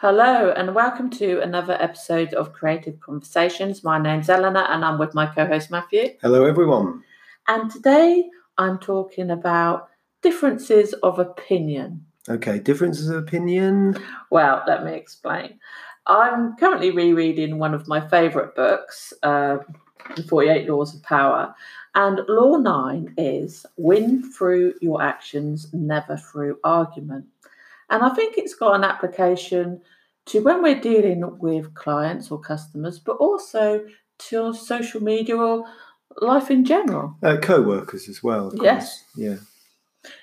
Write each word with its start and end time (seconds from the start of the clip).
Hello, 0.00 0.52
and 0.54 0.74
welcome 0.74 1.08
to 1.08 1.40
another 1.40 1.72
episode 1.80 2.34
of 2.34 2.52
Creative 2.52 3.00
Conversations. 3.00 3.82
My 3.82 3.98
name's 3.98 4.28
Eleanor, 4.28 4.66
and 4.68 4.84
I'm 4.84 4.98
with 4.98 5.14
my 5.14 5.24
co 5.24 5.46
host 5.46 5.70
Matthew. 5.70 6.10
Hello, 6.20 6.44
everyone. 6.44 7.02
And 7.48 7.70
today 7.70 8.28
I'm 8.58 8.78
talking 8.78 9.30
about 9.30 9.88
differences 10.20 10.92
of 11.02 11.18
opinion. 11.18 12.04
Okay, 12.28 12.58
differences 12.58 13.08
of 13.08 13.16
opinion. 13.16 13.96
Well, 14.30 14.62
let 14.66 14.84
me 14.84 14.92
explain. 14.92 15.58
I'm 16.06 16.56
currently 16.56 16.90
rereading 16.90 17.58
one 17.58 17.72
of 17.72 17.88
my 17.88 18.06
favourite 18.06 18.54
books, 18.54 19.14
uh, 19.22 19.56
The 20.14 20.22
48 20.24 20.68
Laws 20.68 20.94
of 20.94 21.02
Power. 21.04 21.54
And 21.94 22.20
law 22.28 22.58
nine 22.58 23.14
is 23.16 23.64
win 23.78 24.30
through 24.30 24.74
your 24.82 25.00
actions, 25.00 25.72
never 25.72 26.18
through 26.18 26.58
argument. 26.64 27.24
And 27.90 28.02
I 28.02 28.10
think 28.10 28.36
it's 28.36 28.54
got 28.54 28.74
an 28.74 28.84
application 28.84 29.80
to 30.26 30.40
when 30.40 30.62
we're 30.62 30.80
dealing 30.80 31.38
with 31.38 31.74
clients 31.74 32.30
or 32.30 32.40
customers, 32.40 32.98
but 32.98 33.16
also 33.16 33.86
to 34.18 34.52
social 34.54 35.02
media 35.02 35.36
or 35.36 35.64
life 36.20 36.50
in 36.50 36.64
general. 36.64 37.16
Uh, 37.22 37.36
co-workers 37.36 38.08
as 38.08 38.22
well. 38.22 38.52
Yes. 38.60 39.04
Yeah. 39.16 39.36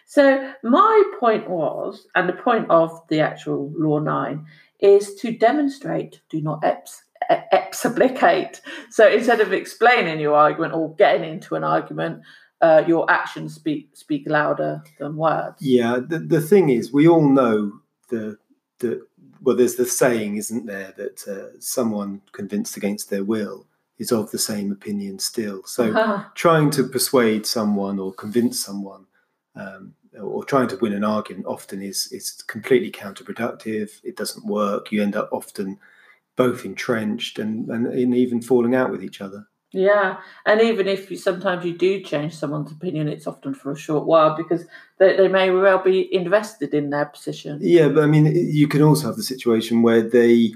So 0.05 0.53
my 0.63 1.03
point 1.19 1.49
was, 1.49 2.05
and 2.15 2.29
the 2.29 2.33
point 2.33 2.69
of 2.69 3.01
the 3.09 3.21
actual 3.21 3.71
law 3.75 3.99
nine 3.99 4.45
is 4.79 5.15
to 5.15 5.31
demonstrate, 5.31 6.21
do 6.29 6.41
not 6.41 6.63
ex- 6.63 7.03
explicate. 7.29 8.61
So 8.89 9.07
instead 9.09 9.41
of 9.41 9.53
explaining 9.53 10.19
your 10.19 10.35
argument 10.35 10.73
or 10.73 10.93
getting 10.95 11.29
into 11.29 11.55
an 11.55 11.63
argument, 11.63 12.21
uh, 12.63 12.83
your 12.87 13.09
actions 13.11 13.53
speak 13.53 13.89
speak 13.93 14.23
louder 14.25 14.81
than 14.97 15.17
words. 15.17 15.57
Yeah. 15.59 15.99
The, 16.07 16.19
the 16.19 16.41
thing 16.41 16.69
is, 16.69 16.93
we 16.93 17.07
all 17.07 17.27
know 17.27 17.73
the 18.09 18.37
the 18.79 19.05
well. 19.41 19.57
There's 19.57 19.75
the 19.75 19.85
saying, 19.85 20.37
isn't 20.37 20.65
there, 20.65 20.93
that 20.95 21.27
uh, 21.27 21.59
someone 21.59 22.21
convinced 22.31 22.77
against 22.77 23.09
their 23.09 23.25
will 23.25 23.67
is 23.99 24.13
of 24.13 24.31
the 24.31 24.39
same 24.39 24.71
opinion 24.71 25.19
still. 25.19 25.61
So 25.65 26.23
trying 26.35 26.71
to 26.71 26.87
persuade 26.87 27.45
someone 27.45 27.99
or 27.99 28.13
convince 28.13 28.63
someone. 28.63 29.05
Um, 29.55 29.93
or 30.21 30.45
trying 30.45 30.67
to 30.67 30.77
win 30.77 30.93
an 30.93 31.03
argument 31.03 31.47
often 31.47 31.81
is 31.81 32.07
is 32.11 32.43
completely 32.43 32.91
counterproductive. 32.91 33.89
It 34.03 34.15
doesn't 34.15 34.45
work. 34.45 34.91
You 34.91 35.01
end 35.01 35.15
up 35.15 35.29
often 35.31 35.79
both 36.35 36.65
entrenched 36.65 37.39
and, 37.39 37.69
and, 37.69 37.87
and 37.87 38.15
even 38.15 38.41
falling 38.41 38.75
out 38.75 38.91
with 38.91 39.03
each 39.03 39.21
other. 39.21 39.47
Yeah, 39.73 40.19
and 40.45 40.61
even 40.61 40.87
if 40.87 41.09
you, 41.09 41.17
sometimes 41.17 41.65
you 41.65 41.75
do 41.75 41.99
change 42.01 42.35
someone's 42.35 42.71
opinion, 42.71 43.07
it's 43.07 43.25
often 43.25 43.55
for 43.55 43.71
a 43.71 43.77
short 43.77 44.05
while 44.05 44.37
because 44.37 44.65
they, 44.99 45.17
they 45.17 45.27
may 45.27 45.49
well 45.49 45.83
be 45.83 46.13
invested 46.13 46.75
in 46.75 46.91
their 46.91 47.05
position. 47.05 47.57
Yeah, 47.59 47.87
but 47.87 48.03
I 48.03 48.07
mean, 48.07 48.27
you 48.35 48.67
can 48.67 48.83
also 48.83 49.07
have 49.07 49.15
the 49.15 49.23
situation 49.23 49.81
where 49.81 50.03
they 50.03 50.53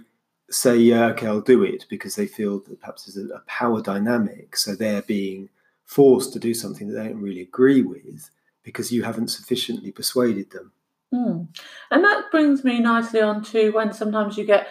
say, 0.51 0.77
"Yeah, 0.77 1.07
okay, 1.07 1.25
I'll 1.25 1.41
do 1.41 1.63
it," 1.63 1.85
because 1.89 2.15
they 2.15 2.27
feel 2.27 2.59
that 2.59 2.79
perhaps 2.79 3.05
there's 3.05 3.29
a, 3.29 3.33
a 3.33 3.39
power 3.47 3.81
dynamic, 3.81 4.55
so 4.55 4.75
they're 4.75 5.01
being 5.01 5.49
forced 5.83 6.31
to 6.33 6.39
do 6.39 6.53
something 6.53 6.87
that 6.87 7.01
they 7.01 7.07
don't 7.07 7.21
really 7.21 7.41
agree 7.41 7.81
with 7.81 8.29
because 8.61 8.91
you 8.91 9.01
haven't 9.01 9.29
sufficiently 9.29 9.91
persuaded 9.91 10.51
them. 10.51 10.71
Hmm. 11.11 11.43
And 11.89 12.03
that 12.03 12.29
brings 12.29 12.63
me 12.63 12.79
nicely 12.79 13.21
on 13.21 13.43
to 13.45 13.71
when 13.71 13.93
sometimes 13.93 14.37
you 14.37 14.43
get 14.43 14.67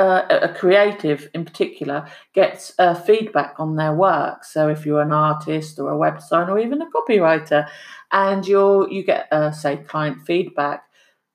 uh, 0.00 0.38
a 0.42 0.48
creative, 0.48 1.28
in 1.34 1.44
particular, 1.44 2.06
gets 2.32 2.72
uh, 2.78 2.94
feedback 2.94 3.54
on 3.58 3.76
their 3.76 3.92
work. 3.92 4.44
So 4.44 4.68
if 4.68 4.86
you're 4.86 5.02
an 5.02 5.12
artist 5.12 5.78
or 5.78 5.90
a 5.90 5.96
web 5.96 6.18
designer 6.18 6.52
or 6.52 6.58
even 6.58 6.80
a 6.80 6.90
copywriter, 6.90 7.68
and 8.10 8.46
you're 8.46 8.90
you 8.90 9.04
get 9.04 9.28
uh, 9.30 9.52
say 9.52 9.76
client 9.76 10.18
feedback 10.26 10.84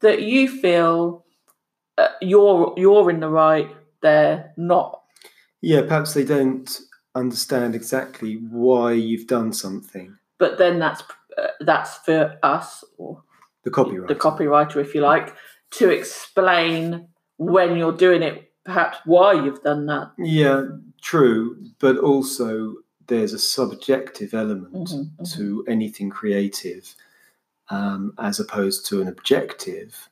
that 0.02 0.24
you 0.24 0.48
feel 0.48 1.26
uh, 1.98 2.08
you're 2.22 2.74
you're 2.76 3.10
in 3.12 3.20
the 3.20 3.30
right, 3.30 3.70
they're 4.02 4.52
not. 4.58 5.02
Yeah, 5.62 5.82
perhaps 5.82 6.14
they 6.16 6.26
don't 6.26 6.70
understand 7.14 7.76
exactly 7.76 8.34
why 8.50 8.94
you've 8.94 9.28
done 9.28 9.54
something. 9.54 10.18
But 10.40 10.58
then 10.58 10.80
that's 10.80 11.04
uh, 11.38 11.48
that's 11.60 11.98
for 11.98 12.38
us 12.42 12.84
or 12.98 13.22
The 13.64 13.70
copyright. 13.70 14.08
the 14.08 14.16
copywriter, 14.16 14.78
if 14.78 14.96
you 14.96 15.02
like, 15.02 15.36
to 15.78 15.90
explain 15.90 17.10
when 17.38 17.78
you're 17.78 17.98
doing 17.98 18.24
it, 18.24 18.52
perhaps 18.66 18.98
why 19.06 19.34
you've 19.34 19.62
done 19.64 19.86
that. 19.86 20.12
Yeah, 20.18 20.66
true, 21.02 21.58
but 21.80 21.98
also 21.98 22.76
there's 23.08 23.34
a 23.34 23.40
subjective 23.40 24.34
element 24.34 24.74
Mhm, 24.74 25.12
mhm. 25.18 25.34
to 25.36 25.64
anything 25.68 26.10
creative 26.10 26.94
um, 27.70 28.14
as 28.20 28.40
opposed 28.40 28.86
to 28.88 29.02
an 29.02 29.08
objective. 29.08 30.10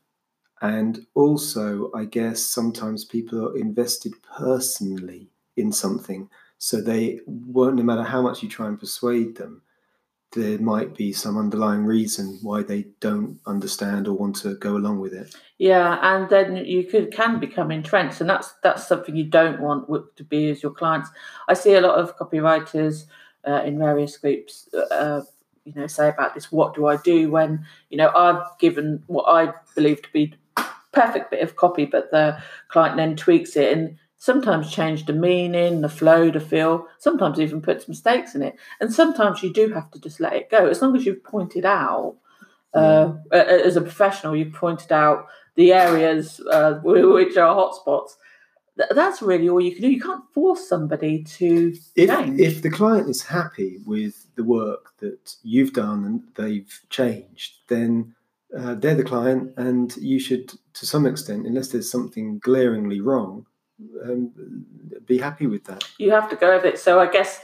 And 0.62 1.06
also, 1.14 1.92
I 1.94 2.06
guess 2.06 2.42
sometimes 2.42 3.04
people 3.04 3.48
are 3.50 3.58
invested 3.58 4.14
personally 4.38 5.30
in 5.58 5.72
something, 5.72 6.30
so 6.58 6.80
they 6.82 7.20
won't, 7.26 7.76
no 7.76 7.84
matter 7.84 8.04
how 8.04 8.22
much 8.22 8.42
you 8.42 8.50
try 8.50 8.68
and 8.68 8.80
persuade 8.80 9.36
them, 9.36 9.62
there 10.34 10.58
might 10.60 10.96
be 10.96 11.14
some 11.14 11.38
underlying 11.38 11.86
reason 11.86 12.40
why 12.42 12.64
they 12.64 12.88
don't 13.00 13.40
understand 13.46 14.08
or 14.08 14.14
want 14.14 14.36
to 14.38 14.56
go 14.56 14.76
along 14.76 15.00
with 15.00 15.14
it. 15.14 15.36
Yeah, 15.58 16.00
and 16.02 16.30
then 16.30 16.66
you 16.66 16.84
could 16.84 17.12
can 17.12 17.40
become 17.40 17.72
entrenched, 17.72 18.22
and 18.22 18.30
that's 18.30 18.54
that's 18.64 18.88
something 18.88 19.16
you 19.16 19.26
don't 19.26 19.62
want 19.62 19.88
to 20.18 20.24
be 20.24 20.50
as 20.50 20.64
your 20.64 20.72
clients. 20.72 21.10
I 21.48 21.54
see 21.54 21.76
a 21.76 21.82
lot 21.82 22.00
of 22.00 22.18
copywriters 22.18 23.06
uh, 23.48 23.62
in 23.64 23.78
various 23.78 24.18
groups, 24.18 24.68
uh, 24.92 25.22
you 25.66 25.74
know, 25.76 25.88
say 25.88 26.10
about 26.10 26.34
this. 26.34 26.52
What 26.52 26.74
do 26.74 26.88
I 26.88 26.98
do 26.98 27.30
when 27.30 27.66
you 27.90 27.98
know 27.98 28.12
I've 28.16 28.58
given 28.60 29.04
what 29.08 29.26
I 29.26 29.54
believe 29.76 30.02
to 30.02 30.12
be 30.12 30.36
perfect 30.92 31.32
bit 31.32 31.42
of 31.42 31.56
copy, 31.56 31.86
but 31.86 32.12
the 32.12 32.38
client 32.70 32.98
then 32.98 33.16
tweaks 33.16 33.56
it 33.56 33.78
and 33.78 33.98
sometimes 34.24 34.72
change 34.72 35.06
the 35.06 35.12
meaning, 35.12 35.82
the 35.82 35.90
flow, 35.90 36.32
the 36.32 36.40
feel. 36.40 36.88
Sometimes 36.98 37.42
even 37.42 37.62
puts 37.62 37.90
mistakes 37.90 38.36
in 38.36 38.42
it, 38.42 38.56
and 38.80 38.94
sometimes 38.94 39.44
you 39.44 39.52
do 39.52 39.68
have 39.74 39.92
to 39.92 40.00
just 40.00 40.22
let 40.22 40.32
it 40.32 40.50
go 40.50 40.66
as 40.68 40.82
long 40.82 40.96
as 40.96 41.06
you've 41.06 41.24
pointed 41.26 41.66
out. 41.66 42.16
Uh, 42.74 43.14
a- 43.34 43.66
as 43.68 43.76
a 43.76 43.82
professional, 43.82 44.34
you've 44.36 44.54
pointed 44.54 44.92
out 44.94 45.28
the 45.56 45.74
areas 45.74 46.40
uh, 46.50 46.80
which 46.84 47.36
are 47.36 47.54
hotspots. 47.54 48.12
Th- 48.78 48.90
That's 48.96 49.22
really 49.22 49.50
all 49.50 49.60
you 49.62 49.74
can 49.74 49.82
do. 49.82 49.92
You 49.92 50.00
can't 50.02 50.24
force 50.34 50.68
somebody 50.70 51.24
to 51.38 51.74
If, 51.96 52.10
change. 52.10 52.40
if 52.40 52.62
the 52.62 52.70
client 52.72 53.10
is 53.10 53.22
happy 53.24 53.78
with 53.86 54.16
the 54.36 54.44
work 54.46 54.94
that 55.00 55.36
you've 55.44 55.74
done 55.74 56.06
and 56.06 56.24
they've 56.36 56.74
changed, 56.90 57.56
then 57.68 58.16
uh, 58.58 58.74
they're 58.76 58.96
the 58.96 59.04
client, 59.04 59.52
and 59.58 59.96
you 59.98 60.18
should, 60.20 60.48
to 60.80 60.86
some 60.86 61.06
extent, 61.06 61.46
unless 61.46 61.68
there's 61.68 61.92
something 61.92 62.40
glaringly 62.40 63.02
wrong, 63.02 63.46
um, 64.04 64.66
be 65.06 65.18
happy 65.18 65.48
with 65.48 65.64
that. 65.66 65.84
you 65.98 66.12
have 66.12 66.30
to 66.30 66.36
go 66.36 66.56
with 66.56 66.66
it. 66.66 66.80
So 66.80 67.00
I 67.00 67.12
guess 67.12 67.40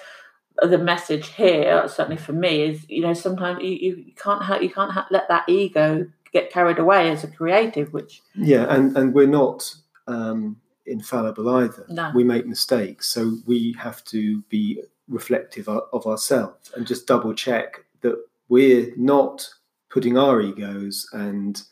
the 0.62 0.78
message 0.78 1.30
here, 1.30 1.88
certainly 1.88 2.18
for 2.18 2.34
me, 2.34 2.64
is 2.64 2.86
you 2.90 3.02
know 3.02 3.14
sometimes 3.14 3.64
you, 3.64 3.70
you 3.70 4.12
can't 4.16 4.42
ha- 4.42 4.60
you 4.60 4.70
can't 4.70 4.92
ha- 4.92 5.08
let 5.12 5.28
that 5.30 5.48
ego 5.48 6.08
get 6.32 6.52
carried 6.52 6.80
away 6.80 7.10
as 7.10 7.24
a 7.24 7.28
creative, 7.28 7.92
which 7.94 8.22
Yeah, 8.36 8.66
and, 8.74 8.96
and 8.96 9.14
we're 9.14 9.28
not 9.28 9.74
um, 10.08 10.58
infallible 10.86 11.50
either. 11.50 11.86
No. 11.90 12.12
We 12.14 12.24
make 12.24 12.46
mistakes, 12.46 13.08
so 13.08 13.38
we 13.46 13.76
have 13.80 14.04
to 14.06 14.42
be 14.44 14.84
reflective 15.08 15.68
of, 15.68 16.06
ourselves 16.06 16.72
and 16.76 16.86
just 16.86 17.08
double 17.08 17.34
check 17.34 17.84
that 18.02 18.16
we're 18.48 18.92
not 18.96 19.50
putting 19.90 20.18
our 20.18 20.40
egos 20.40 21.10
and 21.14 21.64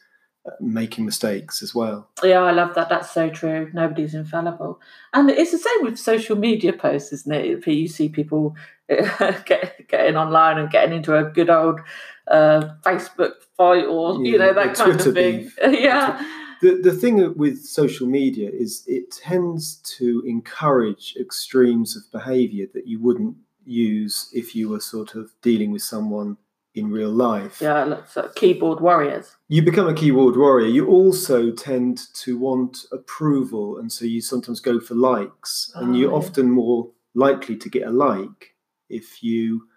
making 0.59 1.05
mistakes 1.05 1.61
as 1.61 1.73
well. 1.73 2.09
Yeah, 2.23 2.41
I 2.41 2.51
love 2.51 2.75
that. 2.75 2.89
That's 2.89 3.11
so 3.11 3.29
true. 3.29 3.69
Nobody's 3.73 4.13
infallible, 4.13 4.79
and 5.13 5.29
it's 5.29 5.51
the 5.51 5.57
same 5.57 5.83
with 5.83 5.97
social 5.97 6.35
media 6.35 6.73
posts, 6.73 7.13
isn't 7.13 7.33
it? 7.33 7.67
You 7.67 7.87
see 7.87 8.09
people 8.09 8.55
get, 8.87 9.87
getting 9.87 10.15
online 10.15 10.57
and 10.57 10.69
getting 10.69 10.95
into 10.97 11.15
a 11.15 11.23
good 11.23 11.49
old 11.49 11.79
uh, 12.27 12.69
Facebook 12.83 13.33
fight, 13.55 13.85
or 13.85 14.23
you 14.25 14.37
know 14.37 14.53
that 14.53 14.75
kind 14.75 14.93
Twitter 14.93 15.09
of 15.09 15.15
thing. 15.15 15.51
yeah, 15.81 16.23
The, 16.61 16.81
the 16.81 16.93
thing 16.93 17.33
with 17.37 17.63
social 17.65 18.07
media 18.07 18.49
is 18.49 18.83
it 18.87 19.11
tends 19.11 19.77
to 19.97 20.23
encourage 20.25 21.15
extremes 21.19 21.95
of 21.95 22.11
behavior 22.11 22.67
that 22.73 22.87
you 22.87 22.99
wouldn't 22.99 23.35
use 23.65 24.29
if 24.33 24.55
you 24.55 24.69
were 24.69 24.79
sort 24.79 25.15
of 25.15 25.31
dealing 25.41 25.71
with 25.71 25.83
someone 25.83 26.37
in 26.77 26.91
real 26.91 27.09
life. 27.09 27.59
yeah. 27.61 28.01
So 28.07 28.29
keyboard 28.35 28.79
warriors. 28.81 29.35
you 29.49 29.61
become 29.61 29.87
a 29.87 29.93
keyboard 29.93 30.35
warrior, 30.37 30.67
you 30.67 30.87
also 30.87 31.51
tend 31.51 31.99
to 32.23 32.37
want 32.37 32.77
approval, 32.91 33.77
and 33.77 33.91
so 33.91 34.05
you 34.05 34.21
sometimes 34.21 34.59
go 34.59 34.79
for 34.79 34.95
likes, 34.95 35.71
and 35.75 35.89
Oh, 35.89 35.97
you're 35.97 36.11
yeah. 36.11 36.17
often 36.17 36.51
more 36.51 36.89
likely 37.15 37.55
to 37.57 37.69
get 37.69 37.83
a 37.87 37.91
like 37.91 38.53
if 38.89 39.23
you 39.23 39.67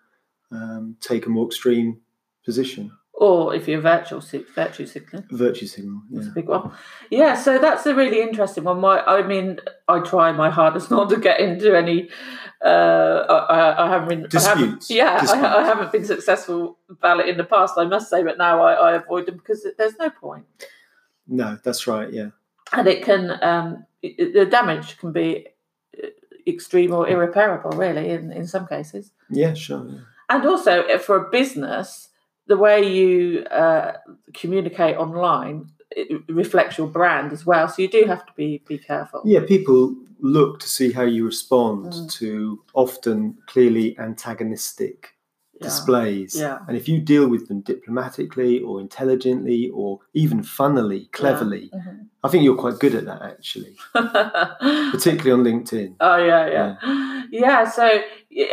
um, 0.53 0.97
take 1.01 1.27
a 1.27 1.31
more 1.31 1.47
extreme 1.47 2.01
position. 2.45 2.93
Or 3.13 3.55
if 3.55 3.69
you're 3.69 3.83
virtual 3.83 4.21
virtue 4.55 4.87
signaling. 4.87 5.27
Virtue 5.31 5.67
signal. 5.67 6.01
That's 6.11 6.29
a 6.29 6.31
big 6.31 6.49
one. 6.49 6.71
Yeah, 7.11 7.35
so 7.35 7.59
that's 7.59 7.85
a 7.85 7.95
really 7.95 8.23
interesting 8.23 8.65
one. 8.65 8.81
My, 8.81 9.03
I 9.03 9.27
mean, 9.27 9.59
I 9.89 10.01
try 10.01 10.33
my 10.33 10.49
hardest 10.49 10.91
not 10.97 11.11
to 11.11 11.19
get 11.19 11.39
into 11.39 11.77
any. 11.77 12.09
Uh, 12.65 13.25
I, 13.49 13.85
I- 13.85 13.89
haven't 13.89 14.09
been 14.09 14.27
I 14.39 14.43
haven't- 14.43 14.81
Disputes. 14.81 14.91
yeah, 14.91 15.25
I, 15.29 15.61
I 15.61 15.65
haven't 15.65 15.93
been 15.93 16.05
successful 16.05 16.77
it 17.03 17.29
in 17.29 17.37
the 17.39 17.45
past. 17.45 17.75
I 17.79 17.85
must 17.85 18.11
say, 18.11 18.23
but 18.23 18.37
now 18.37 18.61
I, 18.63 18.73
I 18.75 18.93
avoid 18.97 19.27
them 19.27 19.37
because 19.37 19.67
there's 19.79 19.97
no 19.99 20.11
point. 20.11 20.45
No, 21.27 21.59
that's 21.65 21.87
right. 21.87 22.13
Yeah. 22.13 22.31
and 22.73 22.87
it 22.87 23.03
can 23.03 23.43
um, 23.43 23.87
it, 24.03 24.35
the 24.35 24.45
damage 24.45 24.99
can 24.99 25.13
be 25.13 25.47
uh, 26.03 26.09
extreme 26.47 26.93
or 26.93 27.09
irreparable, 27.09 27.71
really, 27.71 28.11
in 28.11 28.31
in 28.33 28.47
some 28.47 28.67
cases. 28.67 29.13
Yeah, 29.31 29.55
sure. 29.55 29.87
Yeah. 29.89 29.99
And 30.29 30.47
also 30.47 30.83
uh, 30.83 30.99
for 30.99 31.17
a 31.17 31.31
business, 31.31 32.09
the 32.47 32.57
way 32.59 32.83
you 32.85 33.45
uh, 33.45 33.93
communicate 34.35 34.97
online 34.99 35.71
it 35.93 36.23
reflects 36.29 36.79
your 36.79 36.87
brand 36.87 37.33
as 37.33 37.45
well. 37.45 37.67
So 37.69 37.83
you 37.83 37.89
do 37.89 38.05
have 38.05 38.25
to 38.27 38.33
be 38.37 38.63
be 38.69 38.79
careful. 38.79 39.23
Yeah, 39.25 39.41
people 39.47 39.95
look 40.23 40.61
to 40.61 40.69
see 40.69 40.93
how 40.93 41.03
you 41.03 41.25
respond 41.25 41.93
Mm. 41.93 42.13
to 42.19 42.63
often 42.75 43.39
clearly 43.47 43.97
antagonistic 43.99 45.15
Yeah. 45.55 45.67
displays. 45.69 46.35
Yeah. 46.39 46.59
And 46.69 46.77
if 46.77 46.89
you 46.89 47.01
deal 47.01 47.29
with 47.29 47.49
them 47.49 47.61
diplomatically 47.61 48.61
or 48.61 48.81
intelligently 48.81 49.71
or 49.75 50.01
even 50.15 50.43
funnily, 50.43 51.09
cleverly, 51.13 51.71
Mhm. 51.75 52.07
I 52.25 52.29
think 52.29 52.45
you're 52.45 52.57
quite 52.57 52.79
good 52.79 52.95
at 52.95 53.05
that 53.07 53.23
actually, 53.23 53.77
particularly 54.93 55.33
on 55.33 55.45
LinkedIn. 55.45 55.97
Oh 56.01 56.17
yeah, 56.17 56.47
yeah, 56.47 57.23
yeah. 57.31 57.69
So 57.69 57.85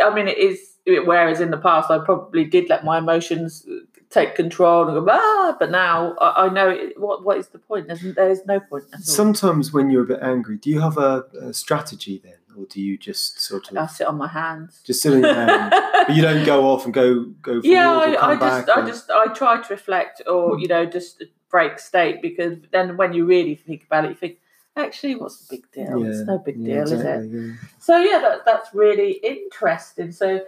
I 0.03 0.13
mean, 0.13 0.27
it 0.27 0.37
is. 0.37 0.73
Whereas 1.05 1.41
in 1.41 1.51
the 1.51 1.57
past, 1.57 1.91
I 1.91 1.97
probably 1.99 2.45
did 2.45 2.69
let 2.69 2.85
my 2.85 2.97
emotions 2.99 3.65
take 4.09 4.35
control 4.35 4.87
and 4.87 5.05
go 5.05 5.11
ah, 5.11 5.55
but 5.59 5.69
now 5.69 6.15
I, 6.19 6.45
I 6.45 6.49
know 6.49 6.69
it, 6.69 6.99
what 6.99 7.23
what 7.23 7.37
is 7.37 7.47
the 7.49 7.59
point? 7.59 7.87
There's, 7.87 8.01
there's 8.15 8.45
no 8.45 8.59
point. 8.59 8.85
Sometimes 8.99 9.73
when 9.73 9.89
you're 9.89 10.03
a 10.03 10.07
bit 10.07 10.19
angry, 10.21 10.57
do 10.57 10.69
you 10.69 10.79
have 10.79 10.97
a, 10.97 11.25
a 11.41 11.53
strategy 11.53 12.21
then? 12.23 12.33
Or 12.57 12.65
do 12.65 12.81
you 12.81 12.97
just 12.97 13.39
sort 13.39 13.69
of? 13.69 13.77
I 13.77 13.85
sit 13.85 14.07
on 14.07 14.17
my 14.17 14.27
hands. 14.27 14.81
just 14.83 15.01
sit 15.01 15.13
on 15.13 15.21
your 15.21 15.33
hand? 15.33 15.71
but 16.07 16.15
you 16.15 16.23
don't 16.23 16.43
go 16.43 16.65
off 16.71 16.85
and 16.85 16.93
go 16.93 17.25
go 17.41 17.61
for 17.61 17.67
yeah, 17.67 17.89
I, 17.89 18.31
I 18.31 18.35
just, 18.35 18.69
I 18.69 18.85
just, 18.85 19.11
I 19.11 19.27
try 19.27 19.61
to 19.61 19.73
reflect, 19.73 20.23
or 20.25 20.57
you 20.57 20.67
know, 20.67 20.85
just 20.85 21.23
break 21.49 21.77
state 21.77 22.21
because 22.21 22.57
then 22.71 22.97
when 22.97 23.13
you 23.13 23.25
really 23.25 23.55
think 23.55 23.83
about 23.85 24.05
it, 24.05 24.09
you 24.09 24.15
think, 24.15 24.37
actually, 24.75 25.15
what's 25.15 25.45
the 25.45 25.57
big 25.57 25.71
deal? 25.71 26.03
it's 26.03 26.27
no 26.27 26.39
big 26.39 26.57
yeah, 26.57 26.83
deal, 26.83 26.93
is 26.93 27.01
it? 27.01 27.29
yeah. 27.31 27.53
So 27.79 27.99
yeah, 27.99 28.19
that, 28.21 28.39
that's 28.45 28.73
really 28.73 29.11
interesting. 29.23 30.11
So 30.11 30.41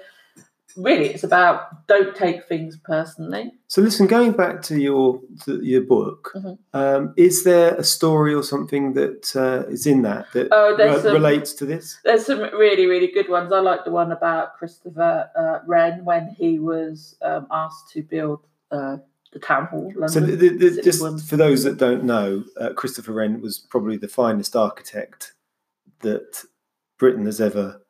really, 0.77 1.07
it's 1.09 1.23
about 1.23 1.87
don't 1.87 2.15
take 2.15 2.45
things 2.47 2.77
personally. 2.83 3.51
So 3.67 3.81
listen, 3.81 4.07
going 4.07 4.31
back 4.33 4.61
to 4.63 4.79
your 4.79 5.19
to 5.45 5.63
your 5.63 5.81
book, 5.81 6.31
Mhm. 6.35 6.57
um, 6.73 7.13
is 7.17 7.43
there 7.43 7.75
a 7.75 7.83
story 7.83 8.33
or 8.33 8.43
something 8.43 8.93
that 8.93 9.35
uh, 9.35 9.69
is 9.69 9.85
in 9.85 10.01
that 10.03 10.25
that 10.33 10.47
Oh, 10.51 10.75
re- 10.77 11.01
some- 11.01 11.13
relates 11.13 11.53
to 11.55 11.65
this? 11.65 11.97
There's 12.03 12.25
some 12.25 12.39
really, 12.39 12.85
really 12.85 13.07
good 13.11 13.29
ones. 13.29 13.51
I 13.51 13.59
like 13.59 13.83
the 13.85 13.91
one 13.91 14.11
about 14.11 14.57
Christopher 14.57 15.29
uh, 15.35 15.59
Wren 15.67 16.05
when 16.05 16.29
he 16.37 16.59
was 16.59 17.15
um, 17.21 17.47
asked 17.51 17.91
to 17.93 18.03
build 18.03 18.39
uh, 18.71 18.97
the 19.33 19.39
town 19.39 19.65
hall. 19.65 19.91
London. 19.95 20.09
So, 20.09 20.19
the, 20.21 20.49
the, 20.49 20.81
just 20.81 21.01
one. 21.01 21.19
for 21.19 21.37
those 21.37 21.63
that 21.63 21.77
don't 21.77 22.03
know, 22.03 22.43
uh, 22.59 22.73
Christopher 22.73 23.11
Wren 23.13 23.41
was 23.41 23.59
probably 23.59 23.97
the 23.97 24.07
finest 24.07 24.55
architect 24.55 25.33
that 26.01 26.43
Britain 26.97 27.25
has 27.25 27.39
ever 27.41 27.81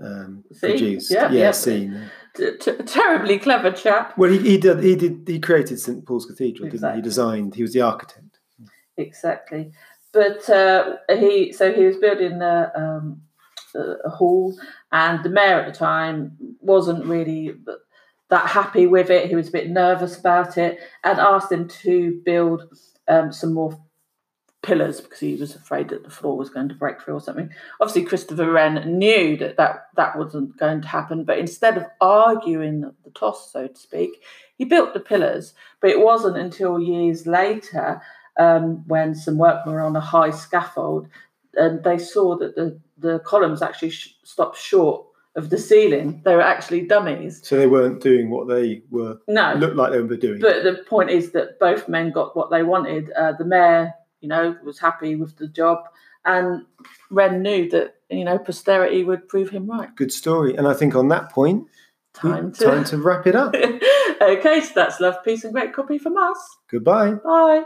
um, 0.00 0.44
produced. 0.58 1.10
Yeah, 1.10 1.30
yeah. 1.30 1.50
seen. 1.50 2.10
T- 2.36 2.56
t- 2.60 2.76
terribly 2.86 3.38
clever 3.38 3.72
chap. 3.72 4.16
Well, 4.16 4.30
he, 4.30 4.38
he 4.38 4.58
did. 4.58 4.82
He 4.82 4.96
did. 4.96 5.24
He 5.26 5.40
created 5.40 5.80
St 5.80 6.04
Paul's 6.06 6.26
Cathedral, 6.26 6.70
didn't 6.70 6.90
he? 6.90 6.96
He 6.96 7.02
designed. 7.02 7.54
He 7.54 7.62
was 7.62 7.72
the 7.72 7.80
architect. 7.80 8.38
Exactly. 8.96 9.72
But 10.12 10.48
uh, 10.48 10.96
he 11.10 11.52
so 11.52 11.72
he 11.72 11.84
was 11.84 11.96
building 11.96 12.40
a, 12.42 12.72
um, 12.74 13.22
a 13.74 14.10
hall, 14.10 14.58
and 14.90 15.22
the 15.22 15.30
mayor 15.30 15.60
at 15.60 15.72
the 15.72 15.78
time 15.78 16.36
wasn't 16.60 17.04
really 17.04 17.54
that 18.30 18.46
happy 18.46 18.86
with 18.86 19.10
it. 19.10 19.28
He 19.28 19.36
was 19.36 19.48
a 19.48 19.52
bit 19.52 19.70
nervous 19.70 20.18
about 20.18 20.58
it, 20.58 20.78
and 21.04 21.18
asked 21.18 21.52
him 21.52 21.68
to 21.68 22.20
build 22.24 22.64
um, 23.06 23.32
some 23.32 23.54
more 23.54 23.78
pillars 24.62 25.00
because 25.00 25.20
he 25.20 25.34
was 25.36 25.54
afraid 25.54 25.88
that 25.88 26.02
the 26.04 26.10
floor 26.10 26.36
was 26.36 26.50
going 26.50 26.68
to 26.68 26.74
break 26.74 27.00
through 27.00 27.14
or 27.14 27.20
something. 27.20 27.50
Obviously, 27.80 28.04
Christopher 28.04 28.50
Wren 28.50 28.98
knew 28.98 29.36
that 29.36 29.56
that, 29.56 29.86
that 29.96 30.18
wasn't 30.18 30.56
going 30.58 30.80
to 30.82 30.88
happen, 30.88 31.24
but 31.24 31.38
instead 31.38 31.76
of 31.76 31.86
arguing 32.00 32.80
the 33.04 33.10
toss, 33.10 33.52
so 33.52 33.68
to 33.68 33.76
speak, 33.78 34.22
he 34.56 34.64
built 34.64 34.94
the 34.94 35.00
pillars. 35.00 35.54
But 35.80 35.90
it 35.90 36.00
wasn't 36.00 36.36
until 36.36 36.80
years 36.80 37.26
later 37.26 38.02
um, 38.38 38.86
when 38.88 39.14
some 39.14 39.38
workmen 39.38 39.74
were 39.74 39.80
on 39.82 39.96
a 39.96 40.00
high 40.00 40.30
scaffold 40.30 41.08
and 41.54 41.82
they 41.84 41.98
saw 41.98 42.36
that 42.38 42.54
the, 42.56 42.78
the 42.98 43.20
columns 43.20 43.62
actually 43.62 43.90
sh- 43.90 44.16
stopped 44.24 44.58
short 44.58 45.04
of 45.36 45.50
the 45.50 45.58
ceiling. 45.58 46.20
They 46.24 46.34
were 46.34 46.42
actually 46.42 46.82
dummies. 46.82 47.40
So 47.46 47.56
they 47.56 47.66
weren't 47.68 48.00
doing 48.00 48.28
what 48.30 48.48
they 48.48 48.82
were 48.90 49.18
No, 49.28 49.54
looked 49.54 49.76
like 49.76 49.92
they 49.92 50.00
were 50.00 50.16
doing. 50.16 50.40
but 50.40 50.64
the 50.64 50.82
point 50.88 51.10
is 51.10 51.30
that 51.32 51.58
both 51.60 51.88
men 51.88 52.10
got 52.10 52.36
what 52.36 52.50
they 52.50 52.62
wanted. 52.64 53.10
Uh, 53.12 53.32
the 53.38 53.44
mayor, 53.44 53.94
you 54.20 54.28
know, 54.28 54.56
was 54.64 54.78
happy 54.78 55.16
with 55.16 55.36
the 55.36 55.48
job, 55.48 55.78
and 56.24 56.64
Wren 57.10 57.42
knew 57.42 57.68
that 57.70 57.94
you 58.10 58.24
know 58.24 58.38
posterity 58.38 59.04
would 59.04 59.28
prove 59.28 59.50
him 59.50 59.66
right. 59.68 59.94
Good 59.96 60.12
story. 60.12 60.56
And 60.56 60.66
I 60.66 60.74
think 60.74 60.94
on 60.94 61.08
that 61.08 61.30
point, 61.30 61.66
Time 62.14 62.52
to. 62.52 62.64
time 62.64 62.84
to 62.84 62.98
wrap 62.98 63.26
it 63.26 63.36
up. 63.36 63.54
okay, 64.20 64.60
so 64.60 64.72
that's 64.74 65.00
love, 65.00 65.22
peace, 65.24 65.44
and 65.44 65.52
great 65.52 65.72
copy 65.72 65.98
from 65.98 66.16
us. 66.16 66.56
Goodbye. 66.70 67.12
Bye. 67.14 67.64